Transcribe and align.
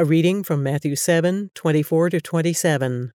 A 0.00 0.04
reading 0.06 0.42
from 0.42 0.62
Matthew 0.62 0.96
7 0.96 1.50
24 1.54 2.08
to 2.08 2.20
27. 2.22 3.12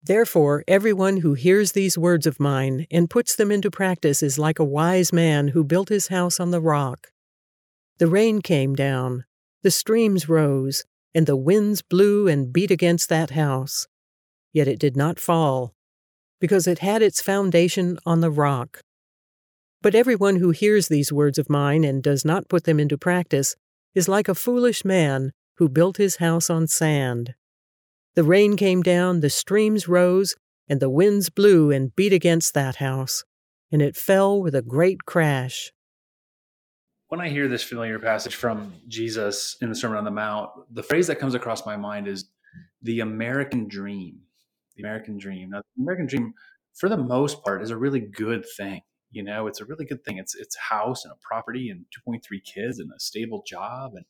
Therefore, 0.00 0.62
everyone 0.68 1.16
who 1.16 1.34
hears 1.34 1.72
these 1.72 1.98
words 1.98 2.28
of 2.28 2.38
mine 2.38 2.86
and 2.92 3.10
puts 3.10 3.34
them 3.34 3.50
into 3.50 3.72
practice 3.72 4.22
is 4.22 4.38
like 4.38 4.60
a 4.60 4.64
wise 4.64 5.12
man 5.12 5.48
who 5.48 5.64
built 5.64 5.88
his 5.88 6.06
house 6.06 6.38
on 6.38 6.52
the 6.52 6.60
rock. 6.60 7.08
The 7.98 8.06
rain 8.06 8.40
came 8.40 8.76
down, 8.76 9.24
the 9.64 9.72
streams 9.72 10.28
rose, 10.28 10.84
and 11.12 11.26
the 11.26 11.34
winds 11.34 11.82
blew 11.82 12.28
and 12.28 12.52
beat 12.52 12.70
against 12.70 13.08
that 13.08 13.30
house. 13.30 13.88
Yet 14.52 14.68
it 14.68 14.78
did 14.78 14.96
not 14.96 15.18
fall, 15.18 15.74
because 16.40 16.68
it 16.68 16.78
had 16.78 17.02
its 17.02 17.20
foundation 17.20 17.98
on 18.06 18.20
the 18.20 18.30
rock. 18.30 18.78
But 19.82 19.96
everyone 19.96 20.36
who 20.36 20.50
hears 20.50 20.86
these 20.86 21.12
words 21.12 21.36
of 21.36 21.50
mine 21.50 21.82
and 21.82 22.00
does 22.00 22.24
not 22.24 22.48
put 22.48 22.62
them 22.62 22.78
into 22.78 22.96
practice 22.96 23.56
is 23.92 24.06
like 24.08 24.28
a 24.28 24.36
foolish 24.36 24.84
man 24.84 25.32
who 25.60 25.68
built 25.68 25.98
his 25.98 26.16
house 26.16 26.48
on 26.48 26.66
sand. 26.66 27.34
The 28.14 28.24
rain 28.24 28.56
came 28.56 28.80
down, 28.82 29.20
the 29.20 29.28
streams 29.28 29.86
rose, 29.86 30.34
and 30.66 30.80
the 30.80 30.88
winds 30.88 31.28
blew 31.28 31.70
and 31.70 31.94
beat 31.94 32.14
against 32.14 32.54
that 32.54 32.76
house, 32.76 33.24
and 33.70 33.82
it 33.82 33.94
fell 33.94 34.40
with 34.40 34.54
a 34.54 34.62
great 34.62 35.04
crash. 35.04 35.70
When 37.08 37.20
I 37.20 37.28
hear 37.28 37.46
this 37.46 37.62
familiar 37.62 37.98
passage 37.98 38.34
from 38.36 38.72
Jesus 38.88 39.58
in 39.60 39.68
the 39.68 39.74
Sermon 39.74 39.98
on 39.98 40.04
the 40.04 40.10
Mount, 40.10 40.48
the 40.72 40.82
phrase 40.82 41.06
that 41.08 41.18
comes 41.18 41.34
across 41.34 41.66
my 41.66 41.76
mind 41.76 42.08
is 42.08 42.30
the 42.80 43.00
American 43.00 43.68
dream. 43.68 44.20
The 44.76 44.82
American 44.82 45.18
dream. 45.18 45.50
Now, 45.50 45.60
the 45.76 45.82
American 45.82 46.06
dream, 46.06 46.32
for 46.74 46.88
the 46.88 46.96
most 46.96 47.44
part, 47.44 47.62
is 47.62 47.70
a 47.70 47.76
really 47.76 48.00
good 48.00 48.46
thing. 48.56 48.80
You 49.10 49.24
know, 49.24 49.46
it's 49.46 49.60
a 49.60 49.66
really 49.66 49.84
good 49.84 50.02
thing. 50.04 50.16
It's 50.16 50.34
it's 50.34 50.56
house 50.56 51.04
and 51.04 51.12
a 51.12 51.16
property 51.20 51.68
and 51.68 51.84
2.3 52.08 52.20
kids 52.44 52.78
and 52.78 52.88
a 52.96 52.98
stable 52.98 53.42
job 53.46 53.92
and 53.94 54.06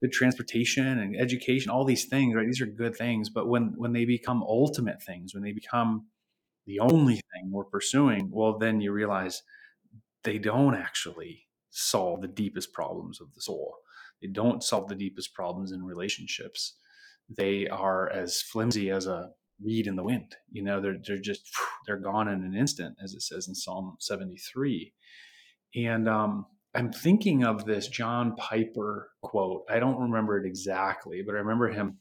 good 0.00 0.12
transportation 0.12 0.86
and 0.86 1.16
education, 1.16 1.70
all 1.70 1.84
these 1.84 2.06
things, 2.06 2.34
right? 2.34 2.46
These 2.46 2.60
are 2.60 2.66
good 2.66 2.96
things. 2.96 3.30
But 3.30 3.48
when 3.48 3.74
when 3.76 3.92
they 3.92 4.04
become 4.04 4.42
ultimate 4.42 5.02
things, 5.02 5.34
when 5.34 5.42
they 5.42 5.52
become 5.52 6.06
the 6.66 6.80
only 6.80 7.14
thing 7.14 7.50
we're 7.50 7.64
pursuing, 7.64 8.30
well, 8.32 8.58
then 8.58 8.80
you 8.80 8.92
realize 8.92 9.42
they 10.24 10.38
don't 10.38 10.74
actually 10.74 11.46
solve 11.70 12.20
the 12.20 12.28
deepest 12.28 12.72
problems 12.72 13.20
of 13.20 13.28
the 13.34 13.40
soul. 13.40 13.76
They 14.20 14.28
don't 14.28 14.62
solve 14.62 14.88
the 14.88 14.94
deepest 14.94 15.32
problems 15.34 15.72
in 15.72 15.82
relationships. 15.82 16.76
They 17.34 17.68
are 17.68 18.10
as 18.10 18.42
flimsy 18.42 18.90
as 18.90 19.06
a 19.06 19.30
reed 19.62 19.86
in 19.86 19.96
the 19.96 20.02
wind. 20.02 20.36
You 20.50 20.62
know, 20.62 20.80
they're 20.80 20.98
they're 21.06 21.20
just 21.20 21.48
they're 21.86 21.98
gone 21.98 22.28
in 22.28 22.44
an 22.44 22.54
instant, 22.54 22.96
as 23.02 23.14
it 23.14 23.22
says 23.22 23.48
in 23.48 23.54
Psalm 23.54 23.96
73. 24.00 24.92
And 25.76 26.08
um, 26.08 26.46
I'm 26.74 26.92
thinking 26.92 27.44
of 27.44 27.64
this 27.64 27.88
John 27.88 28.36
Piper 28.36 29.10
quote. 29.22 29.64
I 29.70 29.78
don't 29.78 30.00
remember 30.00 30.38
it 30.38 30.46
exactly, 30.46 31.22
but 31.22 31.34
I 31.34 31.38
remember 31.38 31.68
him. 31.68 31.98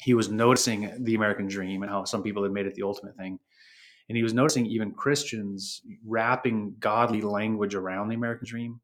He 0.00 0.14
was 0.14 0.30
noticing 0.30 0.92
the 1.00 1.14
American 1.14 1.48
dream 1.48 1.82
and 1.82 1.90
how 1.90 2.04
some 2.04 2.22
people 2.22 2.42
had 2.42 2.52
made 2.52 2.66
it 2.66 2.74
the 2.74 2.82
ultimate 2.82 3.16
thing. 3.16 3.38
And 4.08 4.16
he 4.16 4.22
was 4.22 4.34
noticing 4.34 4.66
even 4.66 4.92
Christians 4.92 5.82
wrapping 6.06 6.76
godly 6.78 7.20
language 7.22 7.74
around 7.74 8.08
the 8.08 8.14
American 8.14 8.46
dream, 8.46 8.80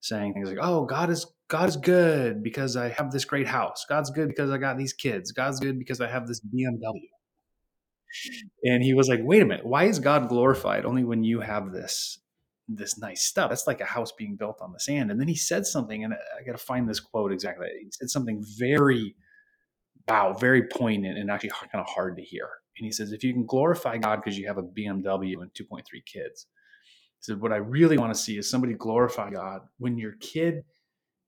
saying 0.00 0.34
things 0.34 0.48
like, 0.48 0.58
"Oh, 0.60 0.84
God 0.84 1.10
is 1.10 1.26
God 1.48 1.68
is 1.68 1.76
good 1.76 2.42
because 2.42 2.76
I 2.76 2.88
have 2.88 3.12
this 3.12 3.24
great 3.24 3.46
house. 3.46 3.86
God's 3.88 4.10
good 4.10 4.28
because 4.28 4.50
I 4.50 4.58
got 4.58 4.76
these 4.76 4.92
kids. 4.92 5.30
God's 5.30 5.60
good 5.60 5.78
because 5.78 6.00
I 6.00 6.08
have 6.08 6.26
this 6.26 6.40
BMW." 6.40 7.10
And 8.64 8.82
he 8.82 8.94
was 8.94 9.08
like, 9.08 9.20
"Wait 9.22 9.42
a 9.42 9.46
minute. 9.46 9.66
Why 9.66 9.84
is 9.84 10.00
God 10.00 10.28
glorified 10.28 10.84
only 10.84 11.04
when 11.04 11.22
you 11.22 11.40
have 11.40 11.70
this 11.70 12.18
this 12.68 12.98
nice 12.98 13.22
stuff. 13.22 13.50
That's 13.50 13.66
like 13.66 13.80
a 13.80 13.86
house 13.86 14.12
being 14.12 14.36
built 14.36 14.58
on 14.60 14.72
the 14.72 14.80
sand. 14.80 15.10
And 15.10 15.20
then 15.20 15.28
he 15.28 15.36
said 15.36 15.66
something, 15.66 16.04
and 16.04 16.14
I 16.14 16.42
got 16.44 16.52
to 16.52 16.64
find 16.64 16.88
this 16.88 17.00
quote 17.00 17.32
exactly. 17.32 17.68
He 17.80 17.90
said 17.92 18.10
something 18.10 18.44
very, 18.58 19.14
wow, 20.08 20.32
very 20.32 20.66
poignant 20.68 21.18
and 21.18 21.30
actually 21.30 21.50
kind 21.50 21.68
of 21.74 21.86
hard 21.86 22.16
to 22.16 22.22
hear. 22.22 22.48
And 22.78 22.84
he 22.84 22.92
says, 22.92 23.12
if 23.12 23.24
you 23.24 23.32
can 23.32 23.46
glorify 23.46 23.98
God 23.98 24.16
because 24.16 24.38
you 24.38 24.46
have 24.48 24.58
a 24.58 24.62
BMW 24.62 25.40
and 25.40 25.52
2.3 25.54 25.82
kids, 26.04 26.46
he 27.18 27.22
said, 27.22 27.40
what 27.40 27.52
I 27.52 27.56
really 27.56 27.96
want 27.96 28.12
to 28.12 28.20
see 28.20 28.36
is 28.36 28.50
somebody 28.50 28.74
glorify 28.74 29.30
God 29.30 29.62
when 29.78 29.96
your 29.96 30.12
kid 30.20 30.64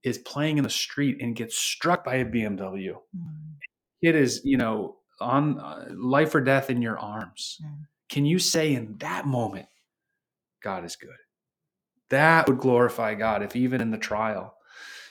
is 0.02 0.18
playing 0.18 0.58
in 0.58 0.64
the 0.64 0.70
street 0.70 1.18
and 1.20 1.34
gets 1.34 1.56
struck 1.56 2.04
by 2.04 2.16
a 2.16 2.24
BMW. 2.24 2.94
Mm. 3.16 3.56
It 4.02 4.14
is, 4.14 4.42
you 4.44 4.56
know, 4.56 4.96
on 5.20 5.58
uh, 5.58 5.86
life 5.96 6.34
or 6.34 6.40
death 6.40 6.70
in 6.70 6.82
your 6.82 6.98
arms. 6.98 7.58
Mm. 7.64 7.86
Can 8.08 8.24
you 8.24 8.38
say 8.38 8.74
in 8.74 8.96
that 8.98 9.26
moment, 9.26 9.66
God 10.62 10.84
is 10.84 10.96
good? 10.96 11.10
That 12.10 12.48
would 12.48 12.58
glorify 12.58 13.14
God 13.14 13.42
if 13.42 13.54
even 13.54 13.80
in 13.80 13.90
the 13.90 13.98
trial. 13.98 14.54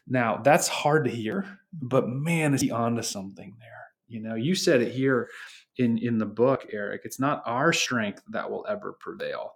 Now, 0.07 0.37
that's 0.37 0.67
hard 0.67 1.05
to 1.05 1.11
hear, 1.11 1.59
but 1.73 2.07
man, 2.07 2.53
is 2.53 2.61
he 2.61 2.71
onto 2.71 3.01
something 3.01 3.55
there. 3.59 3.87
You 4.07 4.21
know, 4.21 4.35
you 4.35 4.55
said 4.55 4.81
it 4.81 4.93
here 4.93 5.29
in 5.77 5.97
in 5.97 6.17
the 6.17 6.25
book, 6.25 6.65
Eric. 6.71 7.01
It's 7.03 7.19
not 7.19 7.43
our 7.45 7.73
strength 7.73 8.23
that 8.31 8.49
will 8.49 8.65
ever 8.69 8.93
prevail 8.99 9.51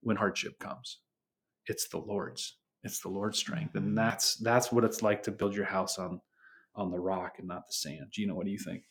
when 0.00 0.16
hardship 0.16 0.58
comes. 0.60 1.00
It's 1.66 1.88
the 1.88 1.98
Lord's. 1.98 2.56
It's 2.84 3.00
the 3.00 3.08
Lord's 3.08 3.38
strength. 3.38 3.74
And 3.74 3.96
that's 3.96 4.36
that's 4.36 4.70
what 4.70 4.84
it's 4.84 5.02
like 5.02 5.24
to 5.24 5.32
build 5.32 5.56
your 5.56 5.64
house 5.64 5.98
on 5.98 6.20
on 6.76 6.90
the 6.90 7.00
rock 7.00 7.34
and 7.38 7.48
not 7.48 7.66
the 7.66 7.72
sand. 7.72 8.06
Gina, 8.10 8.34
what 8.34 8.46
do 8.46 8.52
you 8.52 8.58
think? 8.58 8.84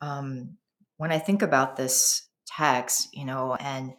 Um, 0.00 0.58
when 0.96 1.10
I 1.10 1.18
think 1.18 1.42
about 1.42 1.76
this 1.76 2.28
text, 2.46 3.08
you 3.12 3.24
know, 3.24 3.54
and 3.54 3.94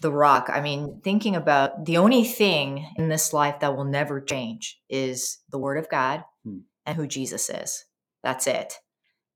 the 0.00 0.12
rock. 0.12 0.50
I 0.52 0.60
mean, 0.60 1.00
thinking 1.02 1.36
about 1.36 1.84
the 1.84 1.98
only 1.98 2.24
thing 2.24 2.86
in 2.96 3.08
this 3.08 3.32
life 3.32 3.60
that 3.60 3.76
will 3.76 3.84
never 3.84 4.20
change 4.20 4.80
is 4.88 5.38
the 5.50 5.58
word 5.58 5.78
of 5.78 5.88
God 5.88 6.24
hmm. 6.44 6.58
and 6.84 6.96
who 6.96 7.06
Jesus 7.06 7.48
is. 7.48 7.84
That's 8.22 8.46
it. 8.46 8.74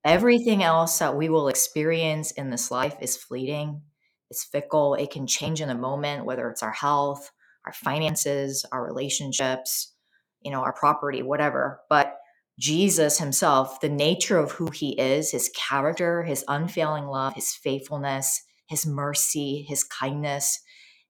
Everything 0.04 0.62
else 0.62 0.98
that 0.98 1.16
we 1.16 1.28
will 1.28 1.48
experience 1.48 2.30
in 2.32 2.50
this 2.50 2.70
life 2.70 2.96
is 3.00 3.16
fleeting, 3.16 3.82
it's 4.30 4.44
fickle, 4.44 4.94
it 4.94 5.10
can 5.10 5.26
change 5.26 5.60
in 5.60 5.70
a 5.70 5.74
moment, 5.74 6.24
whether 6.24 6.48
it's 6.48 6.62
our 6.62 6.72
health, 6.72 7.30
our 7.66 7.72
finances, 7.72 8.64
our 8.72 8.84
relationships, 8.84 9.94
you 10.40 10.50
know, 10.50 10.60
our 10.60 10.72
property, 10.72 11.22
whatever. 11.22 11.80
But 11.88 12.16
Jesus 12.58 13.18
himself, 13.18 13.80
the 13.80 13.88
nature 13.88 14.38
of 14.38 14.52
who 14.52 14.70
he 14.70 14.98
is, 15.00 15.30
his 15.30 15.50
character, 15.54 16.24
his 16.24 16.44
unfailing 16.48 17.06
love, 17.06 17.34
his 17.34 17.54
faithfulness, 17.54 18.42
his 18.68 18.86
mercy, 18.86 19.64
his 19.68 19.82
kindness, 19.82 20.60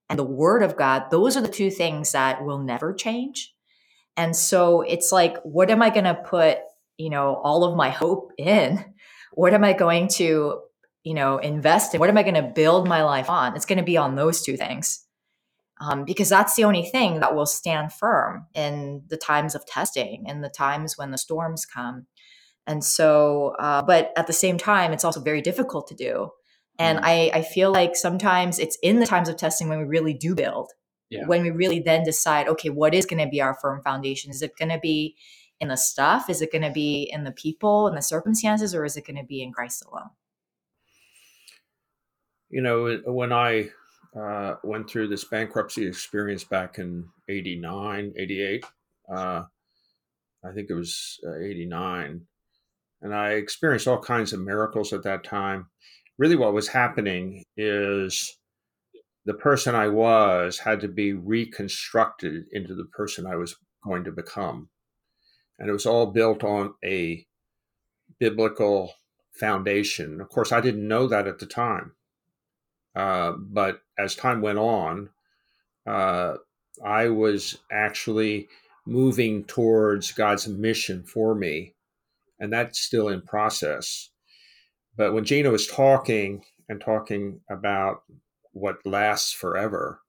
and 0.09 0.17
the 0.17 0.23
word 0.23 0.63
of 0.63 0.75
God, 0.75 1.03
those 1.11 1.37
are 1.37 1.41
the 1.41 1.47
two 1.47 1.69
things 1.69 2.13
that 2.13 2.43
will 2.43 2.59
never 2.59 2.93
change. 2.93 3.53
And 4.17 4.35
so 4.35 4.81
it's 4.81 5.11
like, 5.11 5.37
what 5.43 5.69
am 5.69 5.81
I 5.81 5.91
going 5.91 6.05
to 6.05 6.15
put, 6.15 6.57
you 6.97 7.09
know, 7.09 7.35
all 7.35 7.63
of 7.63 7.77
my 7.77 7.89
hope 7.89 8.31
in? 8.37 8.83
What 9.33 9.53
am 9.53 9.63
I 9.63 9.73
going 9.73 10.07
to, 10.15 10.61
you 11.03 11.13
know, 11.13 11.37
invest 11.37 11.93
in? 11.93 11.99
What 11.99 12.09
am 12.09 12.17
I 12.17 12.23
going 12.23 12.33
to 12.33 12.41
build 12.41 12.87
my 12.87 13.03
life 13.03 13.29
on? 13.29 13.55
It's 13.55 13.65
going 13.65 13.77
to 13.77 13.83
be 13.83 13.97
on 13.97 14.15
those 14.15 14.41
two 14.41 14.57
things. 14.57 15.05
Um, 15.81 16.03
because 16.03 16.27
that's 16.27 16.55
the 16.55 16.65
only 16.65 16.83
thing 16.83 17.21
that 17.21 17.35
will 17.35 17.45
stand 17.45 17.93
firm 17.93 18.47
in 18.53 19.03
the 19.07 19.15
times 19.15 19.55
of 19.55 19.65
testing 19.65 20.25
in 20.27 20.41
the 20.41 20.49
times 20.49 20.97
when 20.97 21.11
the 21.11 21.17
storms 21.17 21.65
come. 21.65 22.07
And 22.67 22.83
so, 22.83 23.55
uh, 23.59 23.81
but 23.83 24.11
at 24.17 24.27
the 24.27 24.33
same 24.33 24.57
time, 24.57 24.91
it's 24.91 25.05
also 25.05 25.21
very 25.21 25.41
difficult 25.41 25.87
to 25.87 25.95
do 25.95 26.31
and. 26.79 26.99
I, 27.03 27.31
I 27.33 27.41
feel 27.41 27.71
like 27.71 27.95
sometimes 27.95 28.59
it's 28.59 28.77
in 28.81 28.99
the 28.99 29.05
times 29.05 29.29
of 29.29 29.37
testing 29.37 29.69
when 29.69 29.79
we 29.79 29.85
really 29.85 30.13
do 30.13 30.33
build, 30.33 30.71
yeah. 31.09 31.25
when 31.25 31.43
we 31.43 31.51
really 31.51 31.79
then 31.79 32.03
decide, 32.03 32.47
okay, 32.47 32.69
what 32.69 32.93
is 32.93 33.05
going 33.05 33.23
to 33.23 33.29
be 33.29 33.41
our 33.41 33.55
firm 33.55 33.81
foundation? 33.83 34.31
Is 34.31 34.41
it 34.41 34.57
going 34.57 34.69
to 34.69 34.79
be 34.79 35.15
in 35.59 35.67
the 35.67 35.75
stuff? 35.75 36.29
Is 36.29 36.41
it 36.41 36.51
going 36.51 36.61
to 36.61 36.71
be 36.71 37.09
in 37.11 37.23
the 37.23 37.31
people 37.31 37.87
and 37.87 37.97
the 37.97 38.01
circumstances, 38.01 38.73
or 38.73 38.85
is 38.85 38.95
it 38.95 39.05
going 39.05 39.17
to 39.17 39.25
be 39.25 39.41
in 39.41 39.51
Christ 39.51 39.83
alone? 39.85 40.09
You 42.49 42.61
know, 42.61 42.99
when 43.05 43.31
I 43.31 43.69
uh, 44.19 44.55
went 44.63 44.89
through 44.89 45.09
this 45.09 45.23
bankruptcy 45.25 45.85
experience 45.85 46.43
back 46.43 46.79
in 46.79 47.07
89, 47.27 48.13
88, 48.17 48.65
uh, 49.13 49.43
I 50.43 50.51
think 50.53 50.69
it 50.69 50.73
was 50.73 51.19
uh, 51.27 51.37
89, 51.37 52.21
and 53.01 53.15
I 53.15 53.31
experienced 53.31 53.87
all 53.87 54.01
kinds 54.01 54.33
of 54.33 54.39
miracles 54.39 54.93
at 54.93 55.03
that 55.03 55.23
time 55.23 55.67
really 56.19 56.35
what 56.35 56.53
was 56.53 56.67
happening 56.67 57.43
is 57.57 58.37
the 59.25 59.33
person 59.33 59.73
I 59.73 59.87
was 59.87 60.59
had 60.59 60.81
to 60.81 60.89
be 60.89 61.13
reconstructed 61.13 62.45
into 62.51 62.75
the 62.75 62.85
person 62.85 63.25
I 63.25 63.37
was 63.37 63.55
going 63.83 64.03
to 64.03 64.11
become. 64.11 64.69
And 65.57 65.69
it 65.69 65.73
was 65.73 65.85
all 65.85 66.07
built 66.07 66.43
on 66.43 66.73
a 66.83 67.25
biblical 68.19 68.93
foundation. 69.31 70.19
Of 70.19 70.29
course, 70.29 70.51
I 70.51 70.59
didn't 70.59 70.87
know 70.87 71.07
that 71.07 71.25
at 71.25 71.39
the 71.39 71.45
time. 71.45 71.93
Uh, 72.95 73.33
but 73.37 73.81
as 73.97 74.13
time 74.13 74.41
went 74.41 74.57
on, 74.57 75.09
uh, 75.87 76.35
I 76.83 77.07
was 77.07 77.57
actually 77.71 78.49
moving 78.85 79.45
towards 79.45 80.11
God's 80.11 80.49
mission 80.49 81.03
for 81.03 81.33
me. 81.33 81.75
And 82.39 82.51
that's 82.51 82.79
still 82.79 83.07
in 83.07 83.21
process. 83.21 84.09
But 84.99 85.13
when 85.13 85.23
Gina 85.23 85.49
was 85.49 85.65
talking 85.65 86.43
and 86.67 86.81
talking 86.81 87.39
about 87.49 88.03
what 88.51 88.85
lasts 88.85 89.31
forever, 89.31 90.01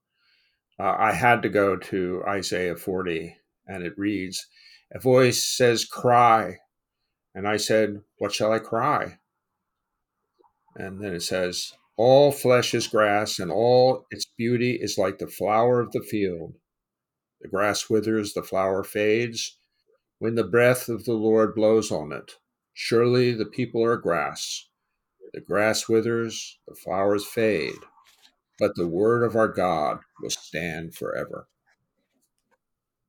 uh, 0.81 0.97
I 0.99 1.13
had 1.13 1.43
to 1.43 1.49
go 1.49 1.77
to 1.77 2.25
Isaiah 2.27 2.75
40, 2.75 3.37
and 3.69 3.85
it 3.85 3.97
reads, 3.97 4.49
A 4.91 4.99
voice 4.99 5.45
says, 5.45 5.85
Cry. 5.85 6.59
And 7.37 7.47
I 7.47 7.57
said, 7.57 8.01
What 8.19 8.33
shall 8.33 8.53
I 8.53 8.59
cry? 8.59 9.21
And 10.75 11.01
then 11.01 11.15
it 11.15 11.23
says, 11.23 11.71
All 11.97 12.33
flesh 12.33 12.75
is 12.75 12.89
grass, 12.89 13.39
and 13.39 13.53
all 13.53 14.07
its 14.11 14.27
beauty 14.37 14.73
is 14.73 14.99
like 14.99 15.19
the 15.19 15.29
flower 15.29 15.79
of 15.79 15.93
the 15.93 16.03
field. 16.03 16.55
The 17.41 17.49
grass 17.49 17.89
withers, 17.89 18.33
the 18.33 18.43
flower 18.43 18.83
fades, 18.83 19.57
when 20.19 20.35
the 20.35 20.43
breath 20.43 20.89
of 20.89 21.05
the 21.05 21.15
Lord 21.15 21.55
blows 21.55 21.93
on 21.93 22.11
it. 22.11 22.33
Surely 22.75 23.31
the 23.31 23.47
people 23.47 23.85
are 23.85 23.97
grass. 23.97 24.67
The 25.33 25.41
grass 25.41 25.89
withers, 25.89 26.59
the 26.67 26.75
flowers 26.75 27.27
fade, 27.27 27.79
but 28.59 28.75
the 28.77 28.89
word 28.89 29.23
of 29.23 29.37
our 29.37 29.49
God 29.49 30.01
will 30.21 30.31
stand 30.31 30.95
forever. 30.95 31.49